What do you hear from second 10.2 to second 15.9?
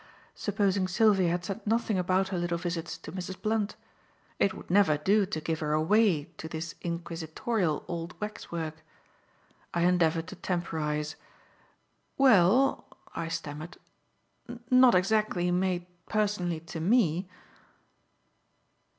to temporize. "Well," I stammered, "not exactly made